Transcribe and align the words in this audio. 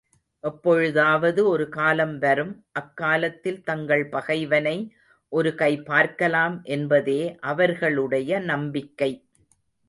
எப்பொழுதாவது 0.43 1.41
ஒரு 1.47 1.65
காலம் 1.69 2.15
வரும், 2.17 2.53
அக்காலத்தில் 2.71 3.59
தங்கள் 3.63 4.05
பகைவனை 4.09 4.75
ஒரு 5.31 5.51
கை 5.55 5.71
பார்க்கலாம் 5.81 6.57
என்பதே 6.63 7.21
அவர்களுடைய 7.43 8.39
நம்பிக்கை. 8.39 9.11